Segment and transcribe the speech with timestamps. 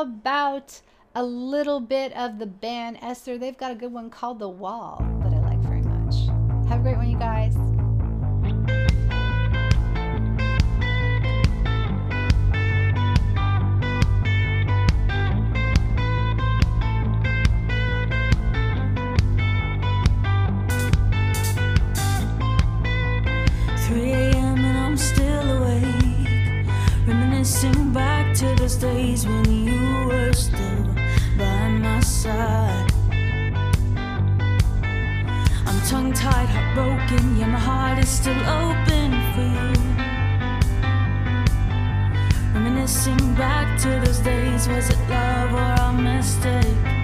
[0.00, 0.80] about
[1.14, 3.38] a little bit of the band Esther?
[3.38, 5.09] They've got a good one called The Wall
[27.50, 30.84] Reminiscing back to those days when you were still
[31.36, 32.92] by my side.
[35.66, 37.36] I'm tongue tied, heartbroken.
[37.36, 39.72] Yeah, my heart is still open for you.
[42.54, 46.99] Reminiscing back to those days, was it love or a mistake?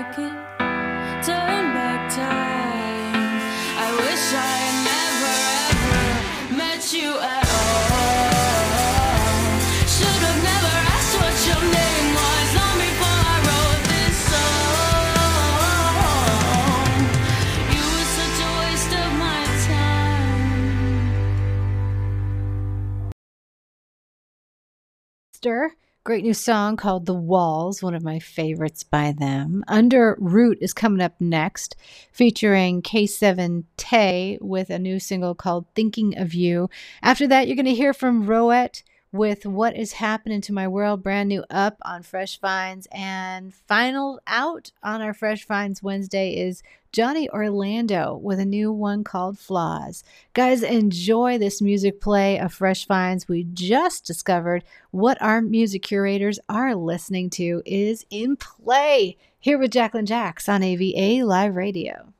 [0.00, 0.32] I could
[1.26, 3.14] turn back time,
[3.84, 5.34] I wish I never
[5.68, 8.00] ever met you at all.
[9.84, 15.12] Should have never asked what your name was long before I wrote this song.
[17.76, 20.72] You were such a waste of my time.
[25.34, 25.79] Esther.
[26.02, 29.62] Great new song called The Walls, one of my favorites by them.
[29.68, 31.76] Under Root is coming up next,
[32.10, 36.70] featuring K7 Tay with a new single called Thinking of You.
[37.02, 41.02] After that, you're going to hear from Roette with What is Happening to My World,
[41.02, 42.86] brand new up on Fresh Finds.
[42.92, 46.62] And final out on our Fresh Finds Wednesday is
[46.92, 50.04] Johnny Orlando with a new one called Flaws.
[50.32, 53.28] Guys, enjoy this music play of Fresh Finds.
[53.28, 59.16] We just discovered what our music curators are listening to is in play.
[59.38, 62.12] Here with Jacqueline Jacks on AVA Live Radio.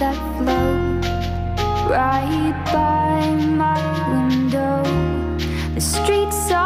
[0.00, 0.74] That flow
[1.88, 3.78] right by my
[4.10, 4.82] window.
[5.72, 6.63] The streets are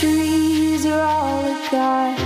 [0.00, 2.18] you're all I got.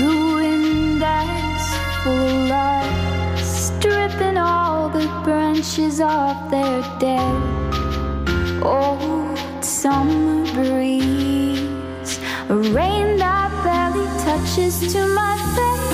[0.00, 1.68] The wind that's
[2.02, 8.62] full life, stripping all the branches off their dead.
[8.62, 12.18] Old summer breeze,
[12.48, 15.90] a rain that barely touches to my face.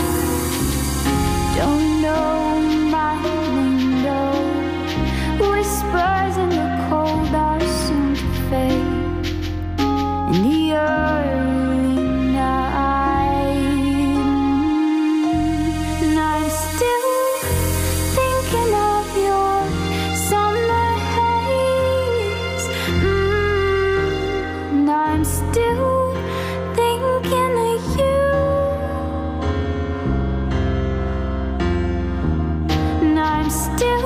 [1.56, 2.55] Don't know
[33.46, 34.05] I'm still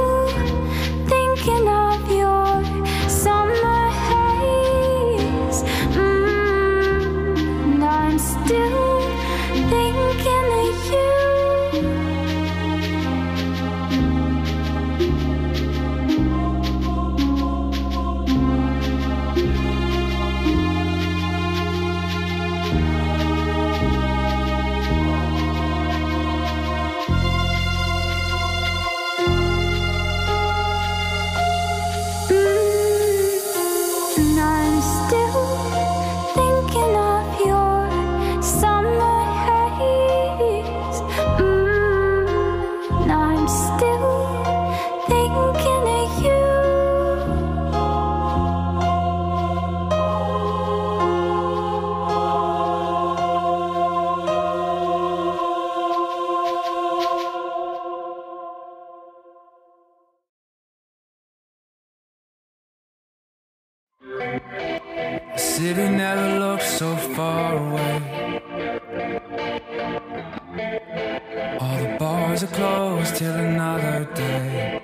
[72.53, 74.81] closed till another day.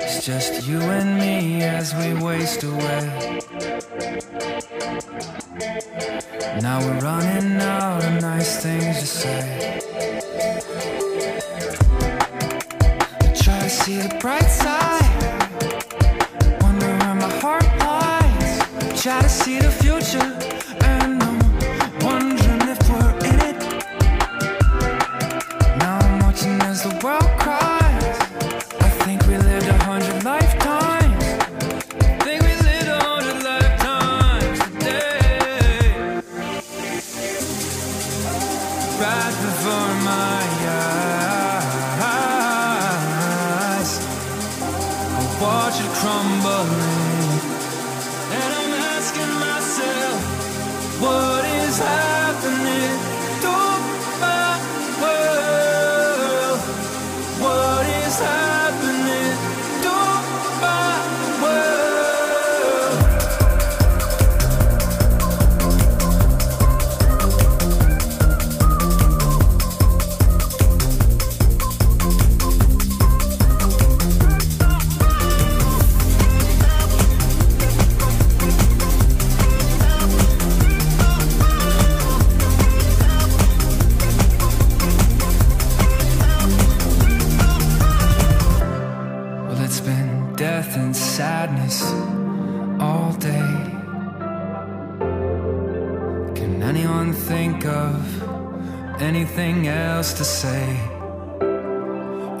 [0.00, 3.40] It's just you and me as we waste away.
[6.60, 9.80] Now we're running out of nice things to say.
[13.20, 15.02] I try to see the bright side.
[16.62, 19.02] Wonder where my heart lies.
[19.02, 20.28] Try to see the future,
[90.76, 91.82] and sadness
[92.80, 93.52] all day.
[96.34, 100.78] Can anyone think of anything else to say?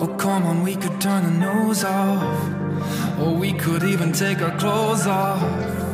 [0.00, 3.20] Oh, come on, we could turn the news off.
[3.20, 5.42] Or we could even take our clothes off.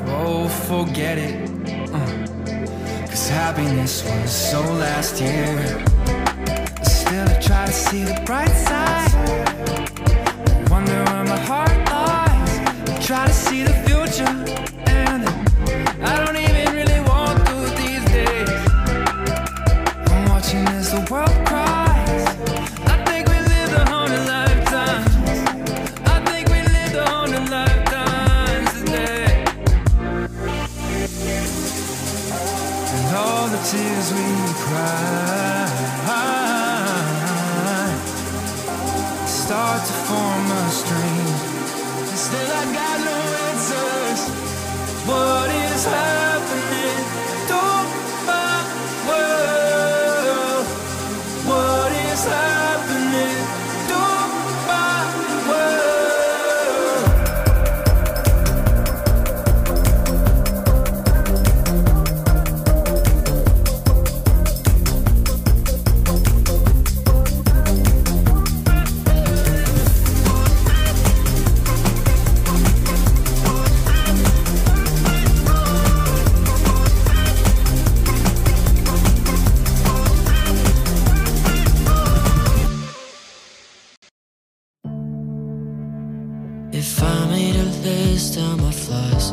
[0.08, 1.50] Oh, forget it.
[1.92, 3.06] Uh.
[3.06, 5.84] Cause happiness was so last year.
[6.82, 9.12] Still, I try to see the bright side.
[10.70, 12.07] Wonder where my heart lies.
[13.08, 14.28] Try to see the future,
[14.86, 15.24] and
[16.04, 18.50] I don't even really want to these days.
[20.12, 22.26] I'm watching as the world cries.
[22.84, 25.16] I think we lived a hundred lifetimes.
[26.04, 29.42] I think we lived a hundred lifetimes today.
[32.92, 34.26] And all the tears we
[34.66, 34.98] cry
[39.26, 41.47] start to form a stream.
[42.18, 44.20] Still, I got no answers.
[45.06, 46.27] What is happening
[88.18, 89.32] list of my flaws,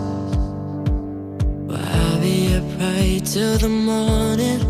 [1.68, 4.62] well, I'll be upright till the morning.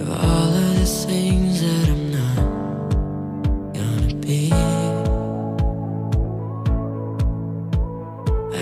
[0.00, 2.38] Of all of the things that I'm not
[3.74, 4.52] gonna be.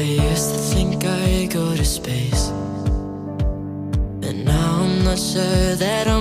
[0.01, 2.45] I used to think I'd go to space,
[4.23, 6.14] but now I'm not sure that I'll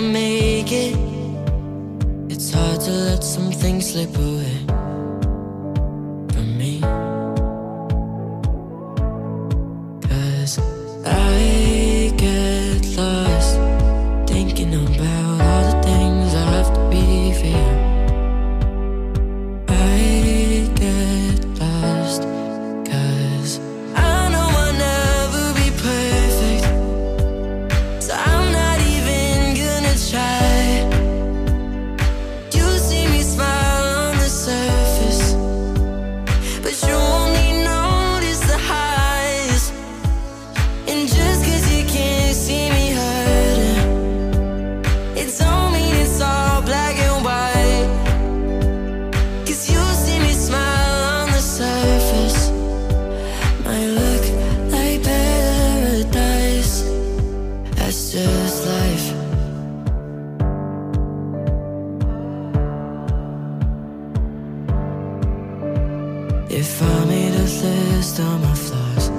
[66.66, 69.10] If I made a list of my flaws,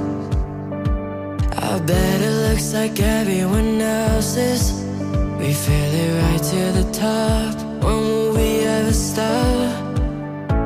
[1.70, 4.72] I bet it looks like everyone else's.
[5.38, 7.54] We feel it right to the top.
[7.84, 9.98] When will we ever stop?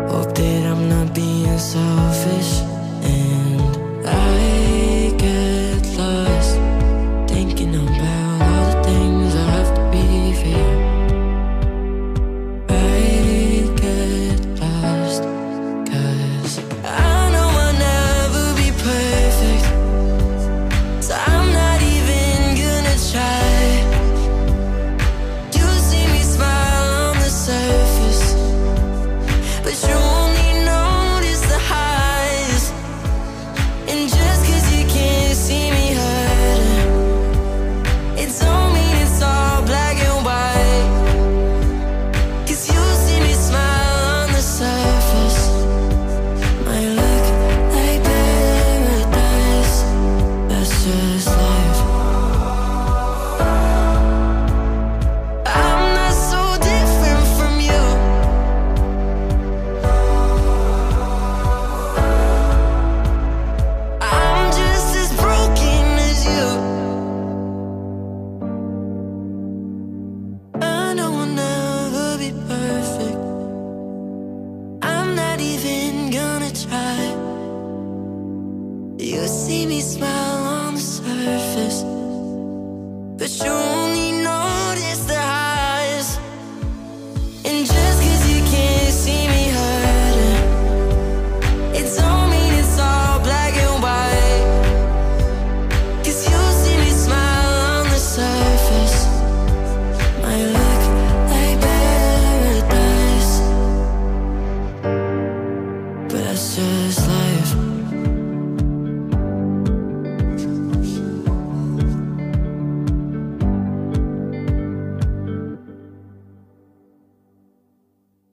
[0.09, 2.78] Hope that I'm not being selfish.